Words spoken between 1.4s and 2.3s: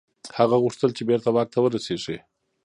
ته ورسیږي.